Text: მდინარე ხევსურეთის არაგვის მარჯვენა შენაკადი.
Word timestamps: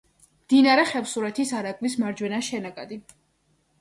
მდინარე 0.45 0.85
ხევსურეთის 0.93 1.53
არაგვის 1.59 1.99
მარჯვენა 2.05 2.41
შენაკადი. 2.51 2.99